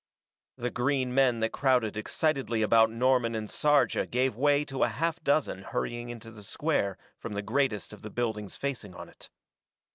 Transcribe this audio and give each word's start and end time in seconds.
The 0.57 0.71
green 0.71 1.13
men 1.13 1.41
that 1.41 1.51
crowded 1.51 1.95
excitedly 1.95 2.63
about 2.63 2.89
Norman 2.89 3.35
and 3.35 3.47
Sarja 3.47 4.09
gave 4.09 4.35
way 4.35 4.65
to 4.65 4.81
a 4.81 4.87
half 4.89 5.23
dozen 5.23 5.61
hurrying 5.61 6.09
into 6.09 6.31
the 6.31 6.41
square 6.41 6.97
from 7.19 7.33
the 7.33 7.43
greatest 7.43 7.93
of 7.93 8.01
the 8.01 8.09
buildings 8.09 8.55
facing 8.55 8.95
on 8.95 9.09
it. 9.09 9.29